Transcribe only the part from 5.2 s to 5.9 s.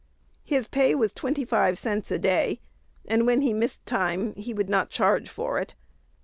for it."